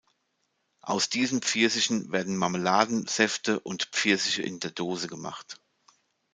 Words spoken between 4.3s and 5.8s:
in der Dose gemacht.